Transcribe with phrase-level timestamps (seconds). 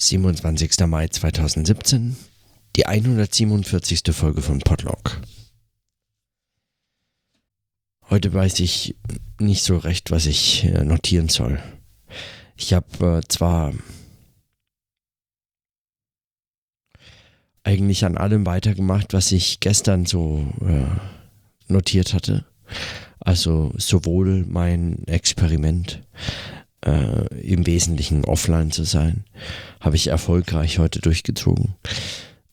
[0.00, 0.86] 27.
[0.86, 2.16] Mai 2017,
[2.76, 4.02] die 147.
[4.12, 5.20] Folge von Podlog.
[8.08, 8.96] Heute weiß ich
[9.40, 11.60] nicht so recht, was ich äh, notieren soll.
[12.56, 13.74] Ich habe äh, zwar
[17.64, 22.46] eigentlich an allem weitergemacht, was ich gestern so äh, notiert hatte.
[23.20, 26.02] Also sowohl mein Experiment
[26.84, 29.24] äh, im Wesentlichen offline zu sein,
[29.80, 31.74] habe ich erfolgreich heute durchgezogen.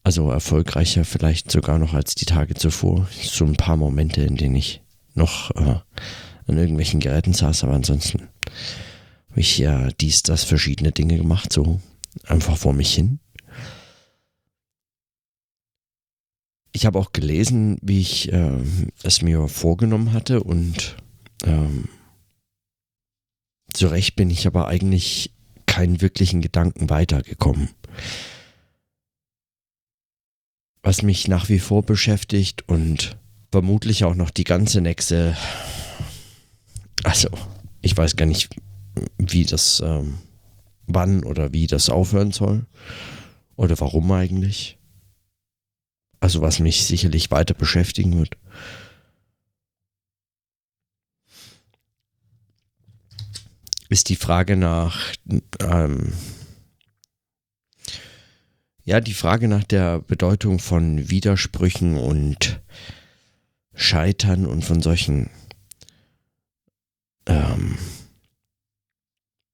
[0.04, 3.08] Also erfolgreicher vielleicht sogar noch als die Tage zuvor.
[3.22, 4.82] So ein paar Momente, in denen ich
[5.16, 5.80] noch äh,
[6.48, 8.30] an irgendwelchen Geräten saß, aber ansonsten
[9.30, 11.80] habe ich ja dies, das, verschiedene Dinge gemacht, so
[12.28, 13.20] einfach vor mich hin.
[16.72, 18.60] Ich habe auch gelesen, wie ich äh,
[19.02, 20.98] es mir vorgenommen hatte und
[21.46, 21.86] ähm,
[23.76, 25.32] Zurecht bin ich aber eigentlich
[25.66, 27.70] keinen wirklichen Gedanken weitergekommen.
[30.82, 33.18] Was mich nach wie vor beschäftigt und
[33.52, 35.36] vermutlich auch noch die ganze nächste.
[37.04, 37.30] Also,
[37.82, 38.56] ich weiß gar nicht,
[39.18, 40.20] wie das, ähm,
[40.88, 42.66] wann oder wie das aufhören soll.
[43.58, 44.78] Oder warum eigentlich.
[46.20, 48.38] Also, was mich sicherlich weiter beschäftigen wird.
[53.96, 55.14] Ist die Frage nach,
[55.62, 56.12] ähm,
[58.84, 62.60] ja, die Frage nach der Bedeutung von Widersprüchen und
[63.74, 65.30] Scheitern und von solchen
[67.26, 67.78] ähm,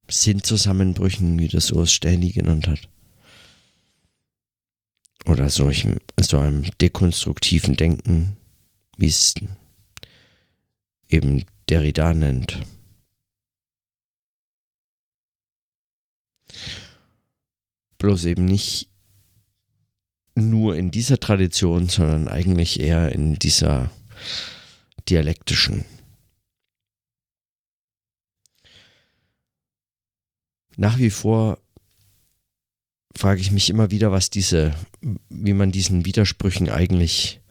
[0.10, 2.90] Sinnzusammenbrüchen, wie das Urs Stähli genannt hat.
[5.28, 8.38] Oder solchen, so einem dekonstruktiven Denken,
[8.98, 9.36] wie es
[11.10, 12.58] eben Derrida nennt.
[17.98, 18.90] Bloß eben nicht
[20.36, 23.92] nur in dieser Tradition, sondern eigentlich eher in dieser
[25.10, 25.86] dialektischen.
[30.78, 31.60] Nach wie vor
[33.16, 34.74] frage ich mich immer wieder, was diese,
[35.30, 37.42] wie man diesen Widersprüchen eigentlich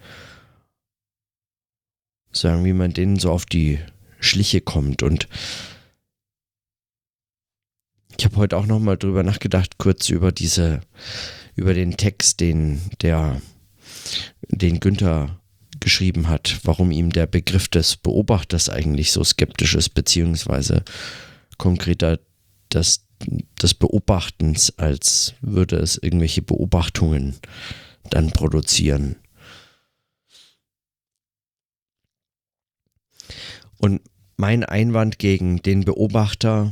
[2.32, 3.78] sagen, wie man denen so auf die
[4.21, 5.28] Schliche kommt und
[8.20, 10.82] ich habe heute auch noch mal drüber nachgedacht, kurz über diese,
[11.54, 13.41] über den Text, den der,
[14.47, 15.41] den Günther
[15.81, 20.84] geschrieben hat, warum ihm der Begriff des Beobachters eigentlich so skeptisch ist, beziehungsweise
[21.56, 22.20] konkreter
[22.69, 23.06] das,
[23.62, 27.37] des Beobachtens, als würde es irgendwelche Beobachtungen
[28.10, 29.16] dann produzieren.
[33.78, 34.02] Und
[34.37, 36.70] mein Einwand gegen den Beobachter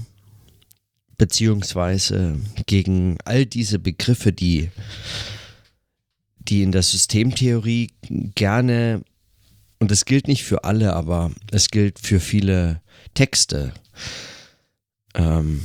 [1.18, 4.70] beziehungsweise gegen all diese Begriffe, die,
[6.38, 7.90] die in der Systemtheorie
[8.36, 9.02] gerne,
[9.80, 12.80] und das gilt nicht für alle, aber es gilt für viele
[13.14, 13.74] Texte,
[15.14, 15.60] ähm,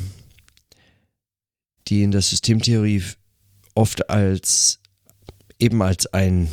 [1.88, 3.04] die in der Systemtheorie
[3.76, 4.80] oft als
[5.60, 6.50] eben als ein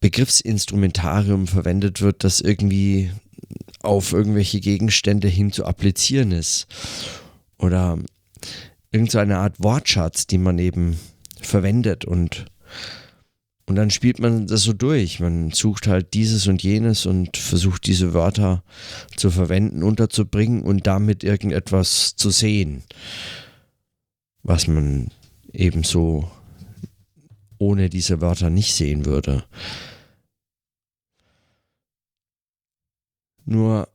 [0.00, 3.10] Begriffsinstrumentarium verwendet wird, das irgendwie
[3.80, 6.66] auf irgendwelche Gegenstände hin zu applizieren ist
[7.62, 7.98] oder
[8.90, 10.98] irgendeine so Art Wortschatz, die man eben
[11.40, 12.46] verwendet und
[13.64, 15.20] und dann spielt man das so durch.
[15.20, 18.64] Man sucht halt dieses und jenes und versucht diese Wörter
[19.16, 22.82] zu verwenden, unterzubringen und damit irgendetwas zu sehen,
[24.42, 25.08] was man
[25.52, 26.28] eben so
[27.56, 29.44] ohne diese Wörter nicht sehen würde.
[33.44, 33.88] Nur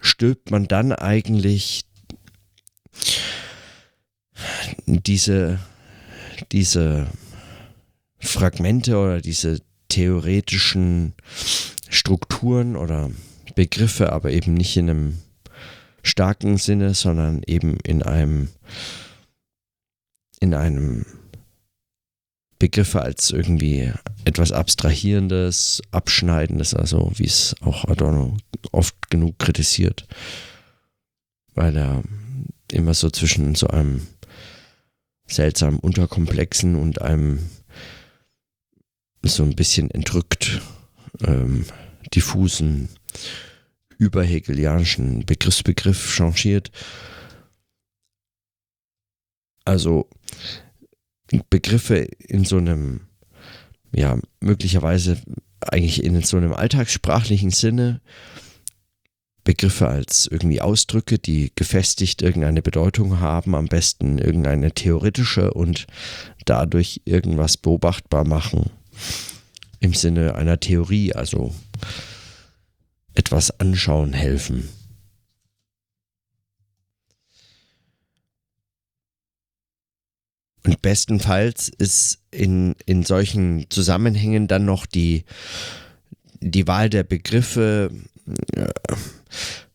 [0.00, 1.84] stülpt man dann eigentlich
[4.86, 5.58] diese,
[6.52, 7.06] diese
[8.18, 11.14] Fragmente oder diese theoretischen
[11.88, 13.10] Strukturen oder
[13.54, 15.18] Begriffe, aber eben nicht in einem
[16.02, 18.48] starken Sinne, sondern eben in einem
[20.40, 21.06] in einem
[22.58, 23.92] Begriffe als irgendwie
[24.24, 28.36] etwas Abstrahierendes, Abschneidendes, also wie es auch Adorno
[28.72, 30.06] oft genug kritisiert,
[31.54, 32.02] weil er
[32.72, 34.06] immer so zwischen so einem
[35.26, 37.38] seltsamen Unterkomplexen und einem
[39.22, 40.60] so ein bisschen entrückt
[41.24, 41.66] ähm,
[42.14, 42.88] diffusen
[43.98, 46.70] überhegelianischen Begriffsbegriff changiert.
[49.64, 50.08] Also
[51.50, 53.02] Begriffe in so einem,
[53.94, 55.18] ja, möglicherweise
[55.60, 58.00] eigentlich in so einem alltagssprachlichen Sinne
[59.44, 65.86] Begriffe als irgendwie Ausdrücke, die gefestigt irgendeine Bedeutung haben, am besten irgendeine theoretische und
[66.44, 68.70] dadurch irgendwas beobachtbar machen.
[69.80, 71.52] Im Sinne einer Theorie, also
[73.14, 74.68] etwas anschauen helfen.
[80.64, 85.24] Und bestenfalls ist in, in solchen Zusammenhängen dann noch die,
[86.40, 87.90] die Wahl der Begriffe
[88.54, 88.68] äh,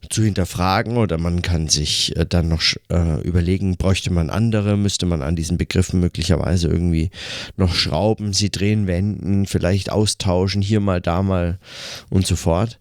[0.09, 5.05] zu hinterfragen oder man kann sich äh, dann noch äh, überlegen, bräuchte man andere, müsste
[5.05, 7.09] man an diesen Begriffen möglicherweise irgendwie
[7.57, 11.59] noch schrauben, sie drehen, wenden, vielleicht austauschen, hier mal, da mal
[12.09, 12.79] und so fort.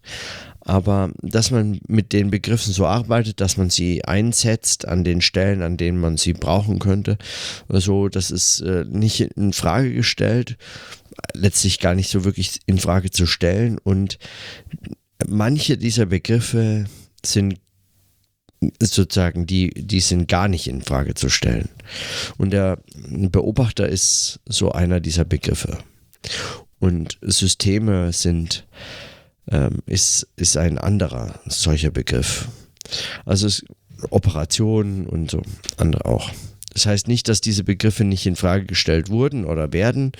[0.61, 5.61] Aber dass man mit den Begriffen so arbeitet, dass man sie einsetzt an den Stellen,
[5.61, 7.17] an denen man sie brauchen könnte,
[7.69, 10.57] so, das ist äh, nicht in Frage gestellt,
[11.33, 13.77] letztlich gar nicht so wirklich in Frage zu stellen.
[13.77, 14.19] Und
[15.25, 16.85] manche dieser Begriffe
[17.25, 17.59] sind
[18.81, 21.69] sozusagen, die, die sind gar nicht in Frage zu stellen.
[22.37, 25.77] Und der Beobachter ist so einer dieser Begriffe.
[26.79, 28.65] Und Systeme sind
[29.49, 32.49] ähm, ist, ist ein anderer solcher Begriff.
[33.25, 33.47] Also
[34.09, 35.41] Operationen und so
[35.77, 36.29] andere auch.
[36.73, 40.11] Das heißt nicht, dass diese Begriffe nicht in Frage gestellt wurden oder werden.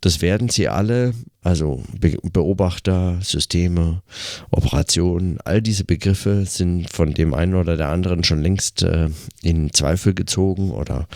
[0.00, 4.02] Das werden sie alle, also Be Beobachter, Systeme,
[4.50, 9.08] Operationen, all diese Begriffe sind von dem einen oder der anderen schon längst äh,
[9.42, 11.06] in Zweifel gezogen oder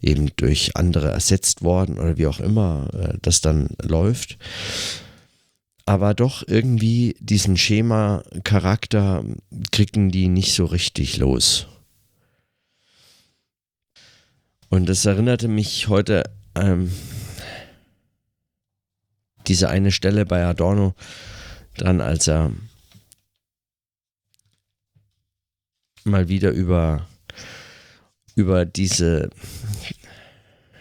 [0.00, 4.38] eben durch andere ersetzt worden oder wie auch immer äh, das dann läuft
[5.86, 9.24] aber doch irgendwie diesen Schema-Charakter
[9.70, 11.68] kriegen die nicht so richtig los.
[14.68, 16.24] Und das erinnerte mich heute
[16.56, 16.90] ähm,
[19.46, 20.94] diese eine Stelle bei Adorno
[21.76, 22.52] dran, als er
[26.04, 27.06] mal wieder über
[28.34, 29.30] über diese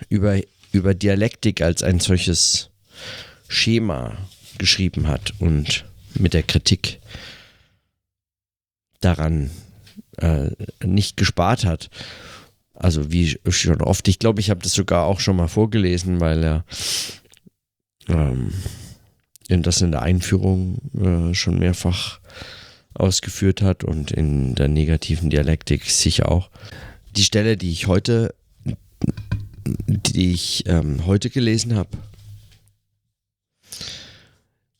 [0.09, 0.39] über
[0.71, 2.69] über Dialektik als ein solches
[3.47, 4.17] Schema
[4.57, 5.85] geschrieben hat und
[6.15, 6.99] mit der Kritik
[8.99, 9.51] daran
[10.17, 10.49] äh,
[10.83, 11.89] nicht gespart hat.
[12.73, 16.43] Also wie schon oft, ich glaube, ich habe das sogar auch schon mal vorgelesen, weil
[16.43, 16.65] er
[18.07, 18.51] ähm,
[19.47, 22.19] das in der Einführung äh, schon mehrfach
[22.93, 26.49] ausgeführt hat und in der negativen Dialektik sicher auch.
[27.15, 28.33] Die Stelle, die ich heute,
[29.65, 31.89] die ich ähm, heute gelesen habe,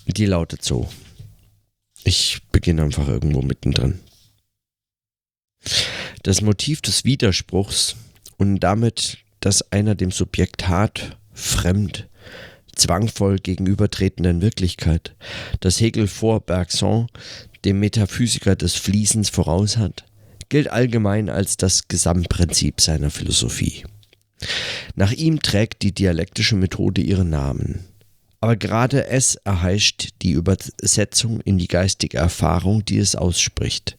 [0.07, 0.89] die lautet so.
[2.03, 3.99] Ich beginne einfach irgendwo mittendrin.
[6.23, 7.95] Das Motiv des Widerspruchs
[8.37, 12.07] und damit, dass einer dem Subjekt hart, fremd,
[12.75, 15.15] zwangvoll gegenübertretenden Wirklichkeit,
[15.59, 17.07] das Hegel vor Bergson,
[17.63, 20.05] dem Metaphysiker des Fließens voraus hat,
[20.49, 23.83] gilt allgemein als das Gesamtprinzip seiner Philosophie.
[24.95, 27.85] Nach ihm trägt die dialektische Methode ihren Namen.
[28.41, 33.97] Aber gerade es erheischt die Übersetzung in die geistige Erfahrung, die es ausspricht.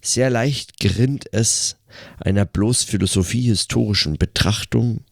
[0.00, 1.76] Sehr leicht gerinnt es
[2.18, 5.04] einer bloß philosophiehistorischen Betrachtung,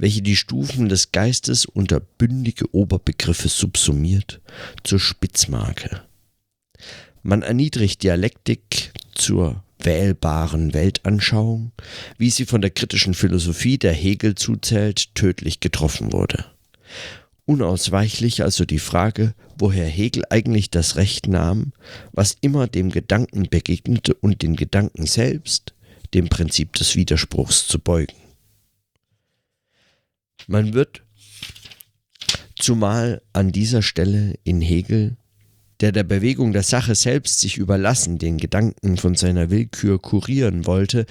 [0.00, 4.40] welche die Stufen des Geistes unter bündige Oberbegriffe subsumiert,
[4.82, 6.02] zur Spitzmarke.
[7.22, 11.72] Man erniedrigt Dialektik zur wählbaren Weltanschauung,
[12.16, 16.46] wie sie von der kritischen Philosophie, der Hegel zuzählt, tödlich getroffen wurde.
[17.44, 21.72] Unausweichlich also die Frage, woher Hegel eigentlich das Recht nahm,
[22.12, 25.74] was immer dem Gedanken begegnete und den Gedanken selbst,
[26.14, 28.29] dem Prinzip des Widerspruchs zu beugen.
[30.46, 31.02] Man wird
[32.56, 35.16] zumal an dieser Stelle in Hegel
[35.80, 41.06] der der Bewegung der Sache selbst sich überlassen, den Gedanken von seiner Willkür kurieren wollte,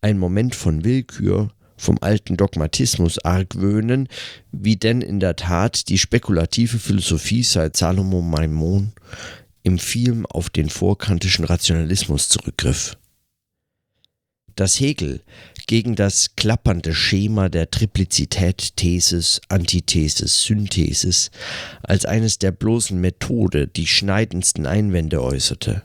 [0.00, 4.08] ein Moment von Willkür, vom alten Dogmatismus argwöhnen,
[4.50, 8.92] wie denn in der Tat die spekulative Philosophie seit Salomo Maimon
[9.62, 12.96] im Film auf den vorkantischen Rationalismus zurückgriff.
[14.56, 15.22] Dass Hegel
[15.68, 21.30] gegen das klappernde Schema der Triplizität Thesis, Antithesis, Synthesis
[21.82, 25.82] als eines der bloßen Methode die schneidendsten Einwände äußerte.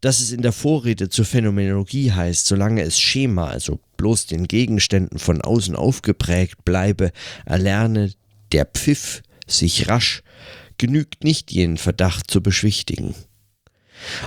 [0.00, 5.18] Dass es in der Vorrede zur Phänomenologie heißt, solange es Schema, also bloß den Gegenständen
[5.18, 7.12] von außen aufgeprägt bleibe,
[7.46, 8.12] erlerne
[8.52, 10.22] der Pfiff sich rasch,
[10.78, 13.14] genügt nicht jenen Verdacht zu beschwichtigen.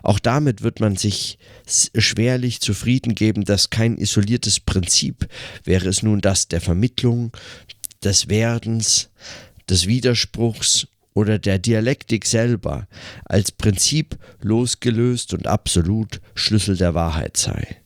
[0.04, 5.28] Auch damit wird man sich schwerlich zufrieden geben, dass kein isoliertes Prinzip,
[5.64, 7.32] wäre es nun das der Vermittlung,
[8.04, 9.10] des Werdens,
[9.70, 12.88] des Widerspruchs oder der Dialektik selber
[13.26, 17.78] als Prinzip losgelöst und absolut Schlüssel der Wahrheit sei.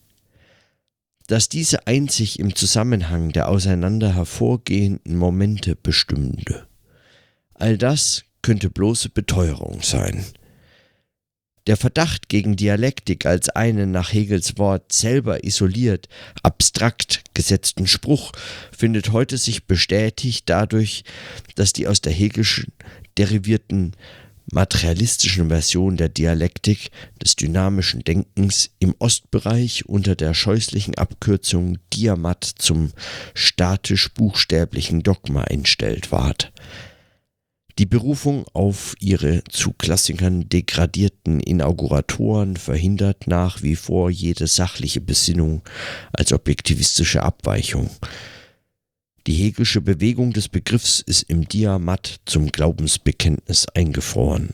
[1.27, 6.67] Dass diese einzig im Zusammenhang der auseinander hervorgehenden Momente bestimmte.
[7.53, 10.25] All das könnte bloße Beteuerung sein.
[11.65, 16.10] Der Verdacht gegen Dialektik als einen nach Hegels Wort selber isoliert,
[16.41, 18.34] abstrakt gesetzten Spruch
[18.77, 21.05] findet heute sich bestätigt dadurch,
[21.55, 22.74] dass die aus der Hegelschen
[23.17, 23.93] derivierten
[24.51, 26.91] materialistischen Version der Dialektik
[27.24, 32.91] des dynamischen Denkens im Ostbereich unter der scheußlichen Abkürzung Diamat zum
[33.36, 36.51] statisch-buchstäblichen Dogma entstellt ward.
[37.80, 45.63] Die Berufung auf ihre zu Klassikern degradierten Inauguratoren verhindert nach wie vor jede sachliche Besinnung
[46.12, 47.89] als objektivistische Abweichung.
[49.25, 54.50] Die hegelische Bewegung des Begriffs ist im Diamat zum Glaubensbekenntnis eingefroren.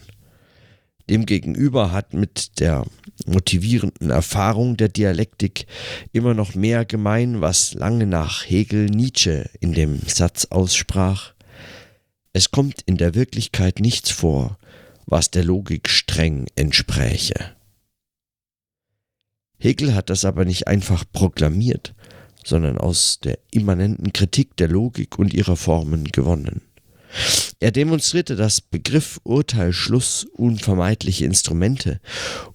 [1.09, 2.85] Demgegenüber hat mit der
[3.25, 5.65] motivierenden Erfahrung der Dialektik
[6.13, 11.33] immer noch mehr gemein, was lange nach Hegel Nietzsche in dem Satz aussprach.
[12.33, 14.57] Es kommt in der Wirklichkeit nichts vor,
[15.05, 17.55] was der Logik streng entspräche.
[19.57, 21.95] Hegel hat das aber nicht einfach proklamiert,
[22.45, 26.61] sondern aus der immanenten Kritik der Logik und ihrer Formen gewonnen.
[27.59, 31.99] Er demonstrierte, dass Begriff, Urteil, Schluss unvermeidliche Instrumente,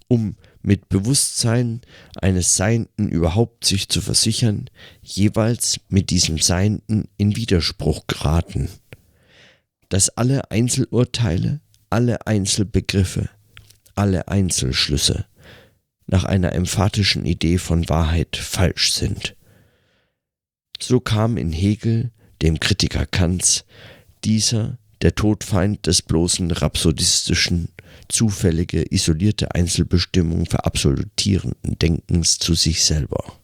[0.08, 1.82] um mit Bewusstsein
[2.22, 4.70] eines Seienden überhaupt sich zu versichern,
[5.02, 8.70] jeweils mit diesem Seienden in Widerspruch geraten.
[9.94, 13.28] Dass alle Einzelurteile, alle Einzelbegriffe,
[13.94, 15.24] alle Einzelschlüsse
[16.08, 19.36] nach einer emphatischen Idee von Wahrheit falsch sind.
[20.80, 22.10] So kam in Hegel,
[22.42, 23.66] dem Kritiker Kants,
[24.24, 27.68] dieser, der Todfeind des bloßen rhapsodistischen,
[28.08, 33.38] zufällige, isolierte Einzelbestimmung verabsolutierenden Denkens zu sich selber.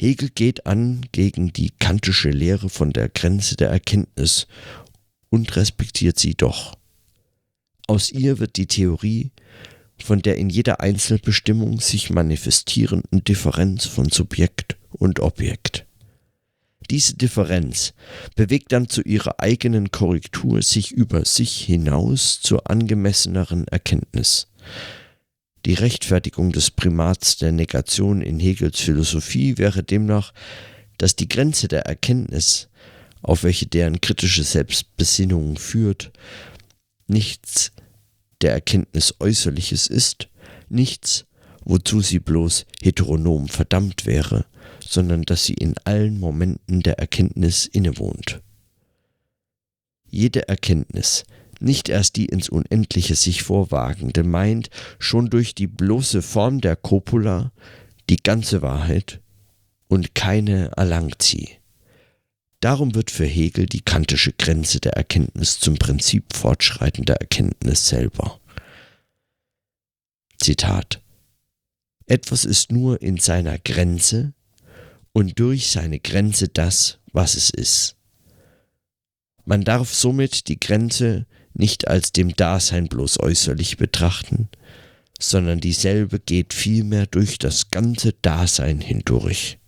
[0.00, 4.46] Hegel geht an gegen die kantische Lehre von der Grenze der Erkenntnis
[5.28, 6.76] und respektiert sie doch.
[7.86, 9.32] Aus ihr wird die Theorie
[10.00, 15.86] von der in jeder Einzelbestimmung sich manifestierenden Differenz von Subjekt und Objekt.
[16.90, 17.92] Diese Differenz
[18.34, 24.46] bewegt dann zu ihrer eigenen Korrektur sich über sich hinaus zur angemesseneren Erkenntnis.
[25.64, 30.32] Die Rechtfertigung des Primats der Negation in Hegels Philosophie wäre demnach,
[30.98, 32.68] dass die Grenze der Erkenntnis,
[33.22, 36.12] auf welche deren kritische Selbstbesinnung führt,
[37.06, 37.72] nichts
[38.40, 40.28] der Erkenntnis Äußerliches ist,
[40.68, 41.24] nichts,
[41.64, 44.46] wozu sie bloß heteronom verdammt wäre,
[44.80, 48.40] sondern dass sie in allen Momenten der Erkenntnis innewohnt.
[50.10, 51.24] Jede Erkenntnis,
[51.60, 57.52] nicht erst die ins Unendliche sich vorwagende, meint schon durch die bloße Form der Copula
[58.08, 59.20] die ganze Wahrheit
[59.88, 61.50] und keine erlangt sie.
[62.60, 68.40] Darum wird für Hegel die kantische Grenze der Erkenntnis zum Prinzip fortschreitender Erkenntnis selber.
[70.40, 71.00] Zitat
[72.06, 74.32] Etwas ist nur in seiner Grenze,
[75.18, 77.96] und durch seine Grenze das, was es ist.
[79.44, 84.48] Man darf somit die Grenze nicht als dem Dasein bloß äußerlich betrachten,
[85.18, 89.58] sondern dieselbe geht vielmehr durch das ganze Dasein hindurch.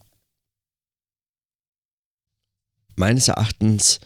[2.96, 4.00] Meines Erachtens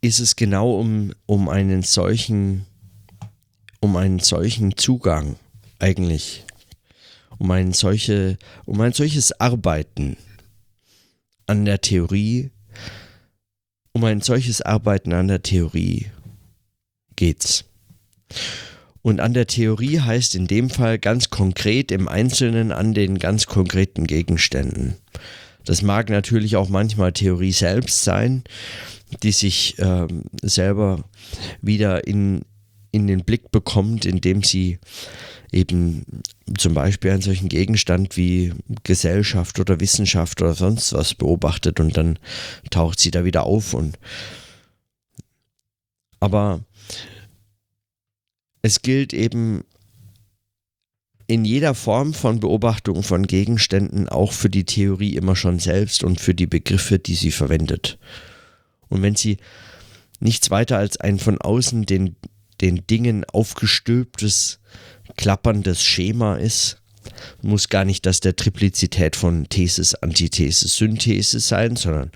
[0.00, 2.66] ist es genau um, um einen solchen
[3.80, 5.36] um einen solchen Zugang
[5.78, 6.44] eigentlich
[7.38, 8.36] um ein, solche,
[8.66, 10.16] um ein solches Arbeiten
[11.46, 12.50] an der Theorie,
[13.98, 16.06] um ein solches Arbeiten an der Theorie
[17.16, 17.64] geht's.
[19.02, 23.46] Und an der Theorie heißt in dem Fall ganz konkret im Einzelnen an den ganz
[23.46, 24.94] konkreten Gegenständen.
[25.64, 28.44] Das mag natürlich auch manchmal Theorie selbst sein,
[29.24, 30.06] die sich äh,
[30.42, 31.02] selber
[31.60, 32.42] wieder in,
[32.92, 34.78] in den Blick bekommt, indem sie
[35.52, 36.22] eben
[36.56, 38.52] zum Beispiel einen solchen Gegenstand wie
[38.84, 42.18] Gesellschaft oder Wissenschaft oder sonst was beobachtet und dann
[42.70, 43.98] taucht sie da wieder auf und
[46.20, 46.60] aber
[48.62, 49.62] es gilt eben
[51.26, 56.20] in jeder Form von Beobachtung von Gegenständen auch für die Theorie immer schon selbst und
[56.20, 57.98] für die Begriffe, die sie verwendet.
[58.88, 59.36] Und wenn sie
[60.20, 62.16] nichts weiter als ein von außen den,
[62.62, 64.58] den Dingen aufgestülptes
[65.18, 66.80] klapperndes Schema ist.
[67.42, 72.10] Muss gar nicht das der Triplizität von Thesis, Antithesis, Synthese sein, sondern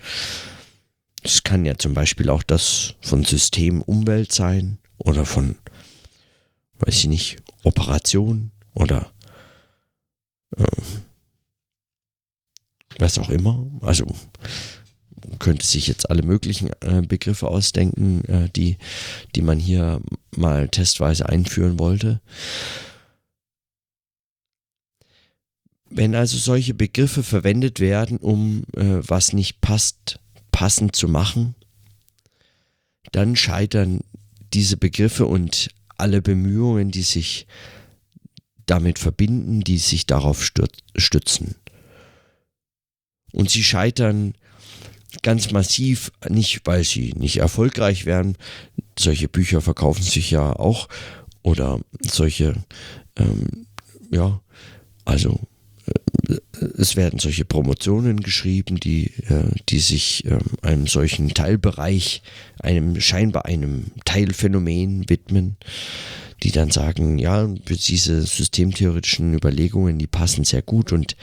[1.21, 5.55] Es kann ja zum Beispiel auch das von System Umwelt sein oder von,
[6.79, 9.11] weiß ich nicht, Operation oder
[10.57, 10.65] äh,
[12.99, 13.65] was auch immer.
[13.81, 14.05] Also
[15.39, 18.77] könnte sich jetzt alle möglichen äh, Begriffe ausdenken, äh, die,
[19.35, 20.01] die man hier
[20.35, 22.21] mal testweise einführen wollte.
[25.95, 30.19] Wenn also solche Begriffe verwendet werden, um äh, was nicht passt,
[30.51, 31.55] passend zu machen,
[33.11, 34.01] dann scheitern
[34.53, 37.45] diese Begriffe und alle Bemühungen, die sich
[38.65, 40.43] damit verbinden, die sich darauf
[40.95, 41.55] stützen.
[43.31, 44.33] Und sie scheitern
[45.21, 48.35] ganz massiv, nicht weil sie nicht erfolgreich wären,
[48.97, 50.87] solche Bücher verkaufen sich ja auch,
[51.43, 52.55] oder solche,
[53.15, 53.67] ähm,
[54.11, 54.41] ja,
[55.05, 55.39] also
[56.77, 62.21] es werden solche Promotionen geschrieben, die, äh, die sich äh, einem solchen Teilbereich,
[62.59, 65.57] einem scheinbar einem Teilphänomen widmen
[66.43, 71.15] die dann sagen, ja, diese systemtheoretischen Überlegungen, die passen sehr gut und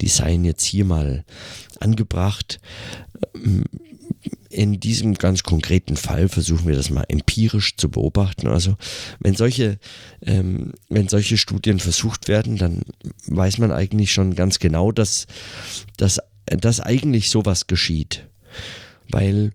[0.00, 1.24] die seien jetzt hier mal
[1.78, 2.60] angebracht.
[4.54, 8.46] In diesem ganz konkreten Fall versuchen wir das mal empirisch zu beobachten.
[8.46, 8.76] Also
[9.18, 9.78] wenn solche,
[10.22, 12.82] ähm, wenn solche Studien versucht werden, dann
[13.26, 15.26] weiß man eigentlich schon ganz genau, dass,
[15.96, 18.28] dass, dass eigentlich sowas geschieht.
[19.10, 19.50] Weil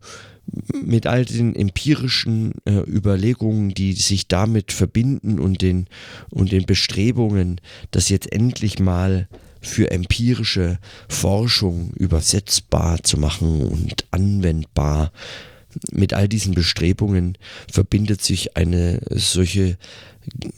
[0.74, 5.88] mit all den empirischen äh, Überlegungen, die sich damit verbinden und den,
[6.30, 9.30] und den Bestrebungen, das jetzt endlich mal
[9.62, 15.12] für empirische Forschung übersetzbar zu machen und anwendbar.
[15.92, 17.38] Mit all diesen Bestrebungen
[17.72, 19.78] verbindet sich eine solche,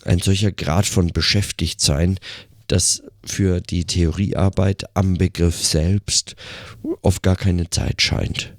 [0.05, 2.17] ein solcher Grad von Beschäftigtsein,
[2.67, 6.35] dass für die Theoriearbeit am Begriff selbst
[7.01, 8.55] oft gar keine Zeit scheint.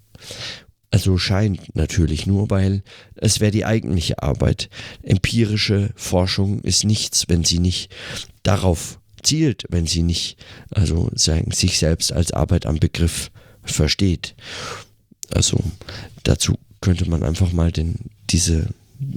[0.90, 2.82] Also scheint natürlich nur, weil
[3.14, 4.68] es wäre die eigentliche Arbeit.
[5.02, 7.90] Empirische Forschung ist nichts, wenn sie nicht
[8.42, 10.36] darauf zielt, wenn sie nicht
[10.70, 13.30] also sich selbst als Arbeit am Begriff
[13.62, 14.34] versteht.
[15.30, 15.58] Also
[16.24, 18.68] dazu könnte man einfach mal den, diese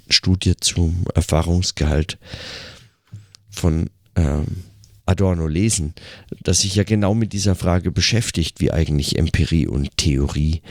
[0.09, 2.17] Studie zum Erfahrungsgehalt
[3.49, 4.45] von ähm,
[5.05, 5.93] Adorno lesen,
[6.41, 10.61] das sich ja genau mit dieser Frage beschäftigt, wie eigentlich Empirie und Theorie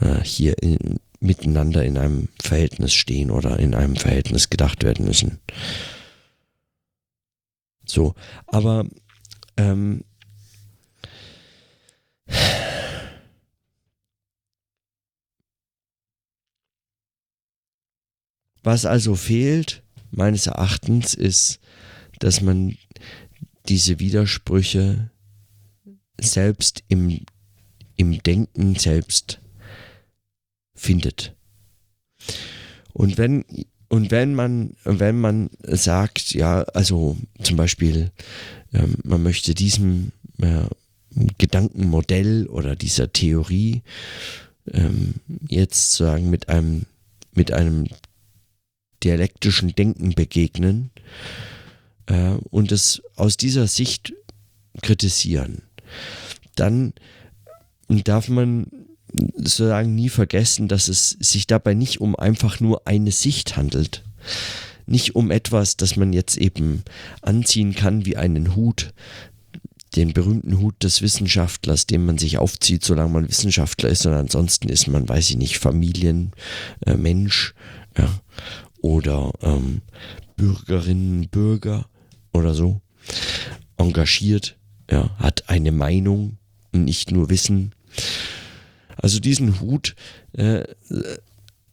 [0.00, 5.38] äh, hier in, miteinander in einem Verhältnis stehen oder in einem Verhältnis gedacht werden müssen.
[7.92, 8.14] So,
[8.46, 8.86] aber
[9.58, 10.02] ähm,
[18.62, 21.60] was also fehlt, meines Erachtens, ist,
[22.18, 22.78] dass man
[23.68, 25.10] diese Widersprüche
[26.18, 27.26] selbst im,
[27.96, 29.42] im Denken selbst
[30.74, 31.36] findet.
[32.94, 33.44] Und wenn,
[33.92, 38.10] und wenn man, wenn man sagt, ja, also zum Beispiel,
[38.72, 40.64] ähm, man möchte diesem äh,
[41.36, 43.82] Gedankenmodell oder dieser Theorie
[44.72, 46.86] ähm, jetzt sagen mit einem,
[47.34, 47.86] mit einem
[49.04, 50.90] dialektischen Denken begegnen
[52.06, 54.14] äh, und es aus dieser Sicht
[54.80, 55.60] kritisieren,
[56.54, 56.94] dann
[57.88, 58.68] darf man
[59.36, 64.04] sozusagen nie vergessen, dass es sich dabei nicht um einfach nur eine Sicht handelt.
[64.86, 66.82] Nicht um etwas, das man jetzt eben
[67.20, 68.92] anziehen kann wie einen Hut,
[69.96, 74.68] den berühmten Hut des Wissenschaftlers, den man sich aufzieht, solange man Wissenschaftler ist, und ansonsten
[74.68, 77.54] ist man, weiß ich nicht, Familienmensch
[77.94, 78.20] äh, ja,
[78.80, 79.82] oder ähm,
[80.36, 81.86] Bürgerinnen, Bürger
[82.32, 82.80] oder so,
[83.76, 84.56] engagiert,
[84.90, 86.38] ja, hat eine Meinung,
[86.72, 87.74] nicht nur Wissen.
[89.02, 89.94] Also diesen Hut,
[90.32, 90.64] äh,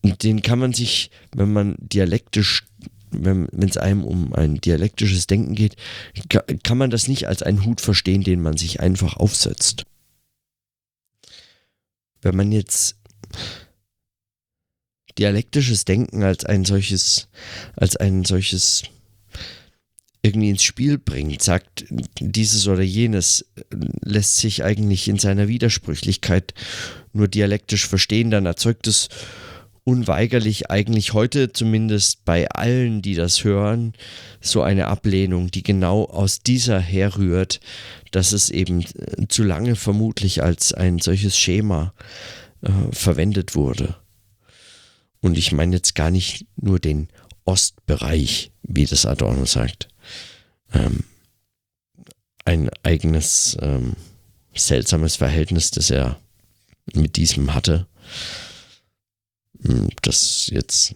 [0.04, 2.66] den kann man sich, wenn man dialektisch,
[3.12, 5.76] wenn es einem um ein dialektisches Denken geht,
[6.64, 9.84] kann man das nicht als einen Hut verstehen, den man sich einfach aufsetzt.
[12.22, 12.98] Wenn man jetzt
[15.18, 17.28] dialektisches Denken als ein solches,
[17.76, 18.84] als ein solches
[20.22, 21.86] irgendwie ins Spiel bringt, sagt,
[22.20, 23.46] dieses oder jenes
[24.02, 26.54] lässt sich eigentlich in seiner Widersprüchlichkeit
[27.14, 29.10] nur dialektisch verstehen, dann erzeugt es
[29.86, 33.94] unweigerlich eigentlich heute zumindest bei allen, die das hören,
[34.42, 37.60] so eine Ablehnung, die genau aus dieser herrührt,
[38.12, 38.86] dass es eben
[39.30, 41.94] zu lange vermutlich als ein solches Schema
[42.62, 43.96] äh, verwendet wurde.
[45.22, 47.10] Und ich meine jetzt gar nicht nur den
[47.46, 49.88] Ostbereich, wie das Adorno sagt,
[50.74, 51.04] ähm,
[52.46, 53.96] ein eigenes ähm,
[54.56, 56.20] seltsames Verhältnis, das er
[56.94, 57.88] mit diesem hatte.
[59.64, 60.96] Hm, das jetzt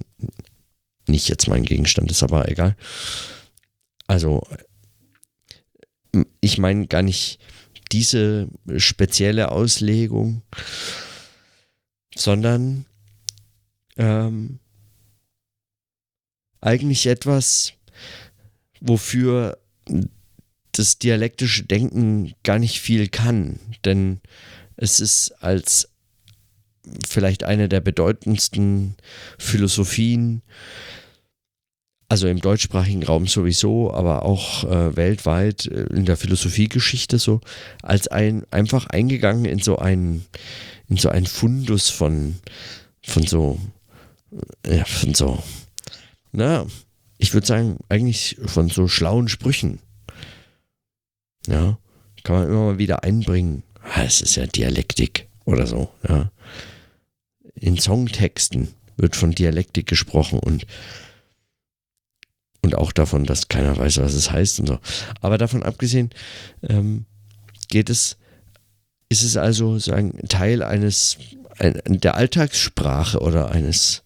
[1.08, 2.76] nicht jetzt mein Gegenstand ist, aber egal.
[4.08, 4.48] Also,
[6.42, 7.40] ich meine gar nicht
[7.92, 10.42] diese spezielle Auslegung,
[12.16, 12.86] sondern
[13.98, 14.60] ähm,
[16.62, 17.74] eigentlich etwas,
[18.80, 19.58] wofür
[20.72, 23.60] das dialektische Denken gar nicht viel kann.
[23.86, 24.20] Denn
[24.76, 25.90] es ist als
[27.08, 28.96] vielleicht eine der bedeutendsten
[29.38, 30.42] Philosophien,
[32.10, 37.42] also im deutschsprachigen Raum sowieso, aber auch äh, weltweit äh, in der Philosophiegeschichte so,
[37.82, 40.26] als ein einfach eingegangen in so ein
[40.90, 42.36] in so ein Fundus von
[43.02, 43.60] von so
[44.64, 45.42] äh, ja, von so
[46.34, 46.66] na,
[47.24, 49.80] ich würde sagen, eigentlich von so schlauen Sprüchen.
[51.48, 51.78] Ja,
[52.26, 53.64] kann man immer mal wieder einbringen.
[53.82, 56.32] Ah, es ist ja Dialektik oder so, ja.
[57.56, 60.68] In Songtexten wird von Dialektik gesprochen und
[62.62, 64.80] und auch davon, dass keiner weiß, was es heißt und so.
[65.22, 66.10] Aber davon abgesehen
[66.62, 67.06] ähm,
[67.70, 68.18] geht es,
[69.08, 71.18] ist es also sagen Teil eines
[71.58, 74.04] ein, der Alltagssprache oder eines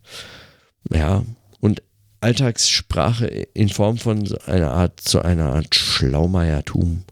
[0.92, 1.24] ja
[1.60, 1.82] und
[2.20, 7.04] Alltagssprache in Form von einer Art zu einer Art Schlaumeiertum.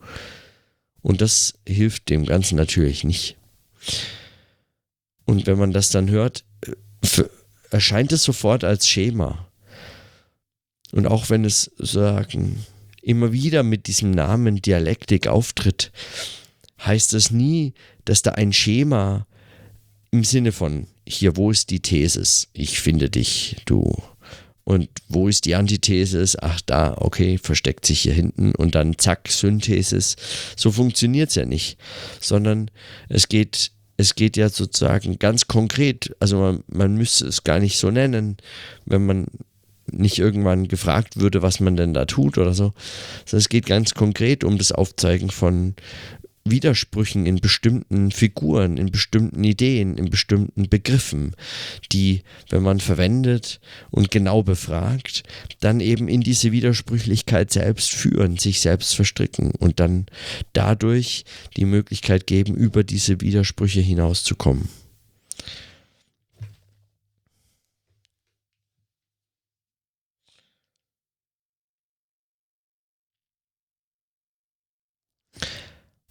[1.01, 3.37] Und das hilft dem Ganzen natürlich nicht.
[5.25, 6.43] Und wenn man das dann hört,
[7.69, 9.47] erscheint es sofort als Schema.
[10.91, 12.65] Und auch wenn es sagen,
[13.01, 15.91] immer wieder mit diesem Namen Dialektik auftritt,
[16.83, 17.73] heißt das nie,
[18.05, 19.27] dass da ein Schema
[20.11, 22.47] im Sinne von, hier, wo ist die Thesis?
[22.53, 24.01] Ich finde dich, du
[24.65, 26.36] und wo ist die Antithesis?
[26.41, 30.15] Ach, da, okay, versteckt sich hier hinten und dann zack, Synthesis.
[30.56, 31.78] So funktioniert es ja nicht,
[32.19, 32.71] sondern
[33.08, 36.15] es geht, es geht ja sozusagen ganz konkret.
[36.19, 38.38] Also man, man müsste es gar nicht so nennen,
[38.86, 39.28] wenn man
[39.91, 42.73] nicht irgendwann gefragt würde, was man denn da tut oder so.
[43.25, 45.75] Also es geht ganz konkret um das Aufzeigen von
[46.47, 51.36] Widersprüchen in bestimmten Figuren, in bestimmten Ideen, in bestimmten Begriffen,
[51.91, 55.23] die, wenn man verwendet und genau befragt,
[55.60, 60.05] dann eben in diese Widersprüchlichkeit selbst führen, sich selbst verstricken und dann
[60.53, 61.25] dadurch
[61.58, 64.69] die Möglichkeit geben, über diese Widersprüche hinauszukommen.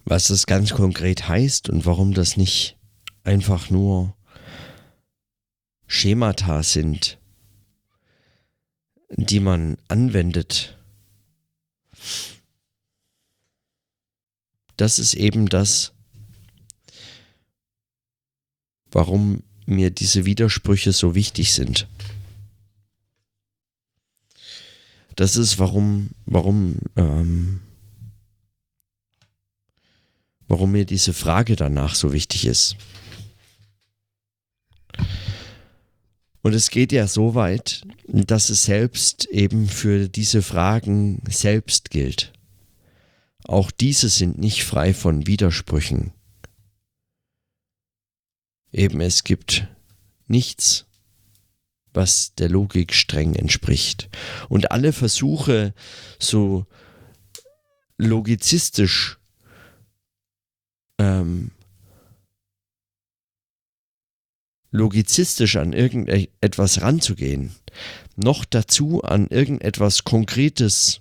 [0.04, 2.76] Was das ganz konkret heißt und warum das nicht
[3.22, 4.14] einfach nur
[5.86, 7.18] Schemata sind,
[9.10, 10.78] die man anwendet.
[14.76, 15.92] Das ist eben das,
[18.90, 21.86] warum mir diese Widersprüche so wichtig sind.
[25.16, 27.60] Das ist warum, warum ähm,
[30.48, 32.76] warum mir diese Frage danach so wichtig ist.
[36.42, 42.32] Und es geht ja so weit, dass es selbst eben für diese Fragen selbst gilt.
[43.44, 46.12] Auch diese sind nicht frei von Widersprüchen.
[48.72, 49.68] Eben es gibt
[50.26, 50.84] nichts,
[51.94, 54.10] was der Logik streng entspricht.
[54.48, 55.74] Und alle Versuche,
[56.18, 56.66] so
[57.96, 59.18] logizistisch
[60.98, 61.50] ähm,
[64.74, 67.52] logizistisch an irgendetwas ranzugehen,
[68.16, 71.00] noch dazu an irgendetwas Konkretes,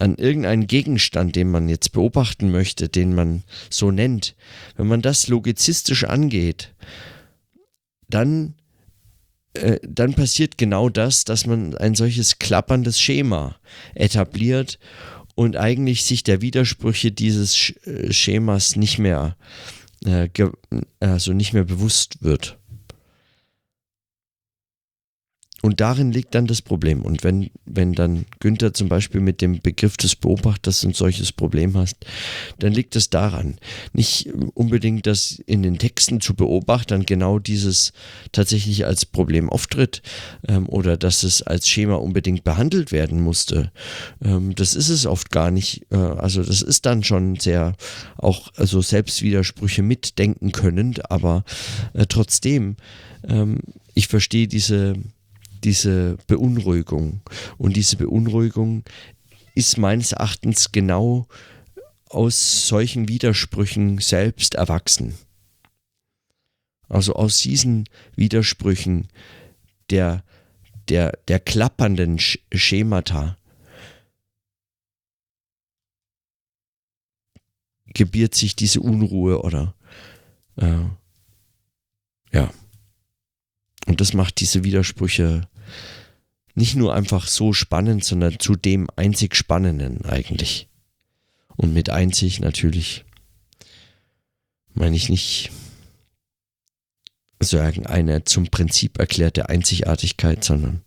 [0.00, 4.34] an irgendeinen Gegenstand, den man jetzt beobachten möchte, den man so nennt,
[4.76, 6.74] wenn man das logizistisch angeht,
[8.08, 8.54] dann,
[9.54, 13.54] äh, dann passiert genau das, dass man ein solches klapperndes Schema
[13.94, 14.80] etabliert
[15.34, 19.36] und eigentlich sich der Widersprüche dieses äh, Schemas nicht mehr,
[20.04, 20.28] äh,
[21.00, 22.58] also nicht mehr bewusst wird.
[25.64, 27.00] Und darin liegt dann das Problem.
[27.06, 31.74] Und wenn, wenn dann Günther zum Beispiel mit dem Begriff des Beobachters ein solches Problem
[31.74, 31.96] hast,
[32.58, 33.56] dann liegt es daran.
[33.94, 37.94] Nicht unbedingt, dass in den Texten zu Beobachtern genau dieses
[38.30, 40.02] tatsächlich als Problem auftritt
[40.46, 43.72] ähm, oder dass es als Schema unbedingt behandelt werden musste.
[44.22, 45.86] Ähm, das ist es oft gar nicht.
[45.90, 47.74] Äh, also das ist dann schon sehr
[48.18, 51.42] auch also Selbstwidersprüche mitdenken können, aber
[51.94, 52.76] äh, trotzdem,
[53.26, 53.60] ähm,
[53.94, 54.96] ich verstehe diese
[55.64, 57.22] diese Beunruhigung.
[57.58, 58.84] Und diese Beunruhigung
[59.54, 61.26] ist meines Erachtens genau
[62.08, 65.14] aus solchen Widersprüchen selbst erwachsen.
[66.88, 69.08] Also aus diesen Widersprüchen
[69.90, 70.22] der,
[70.88, 73.36] der, der klappernden Schemata
[77.86, 79.74] gebiert sich diese Unruhe oder
[80.56, 80.84] äh,
[82.32, 82.52] ja.
[83.86, 85.48] Und das macht diese Widersprüche
[86.54, 90.68] nicht nur einfach so spannend, sondern zu dem einzig Spannenden eigentlich.
[91.56, 93.04] Und mit einzig natürlich
[94.72, 95.50] meine ich nicht
[97.40, 100.82] sagen eine zum Prinzip erklärte Einzigartigkeit, sondern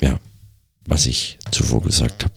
[0.00, 0.20] ja,
[0.86, 2.34] was ich zuvor gesagt habe.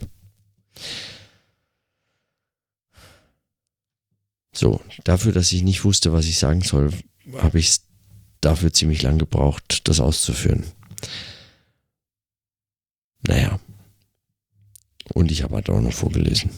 [4.54, 6.92] So, dafür, dass ich nicht wusste, was ich sagen soll,
[7.34, 7.78] habe ich
[8.48, 10.64] dafür ziemlich lang gebraucht, das auszuführen.
[13.28, 13.60] Naja.
[15.14, 16.52] Und ich habe halt auch noch vorgelesen.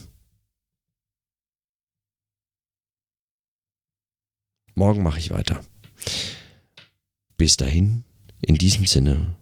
[4.76, 5.64] Morgen mache ich weiter.
[7.36, 8.04] Bis dahin,
[8.40, 9.34] in diesem Sinne,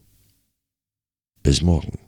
[1.43, 1.99] bis morgen.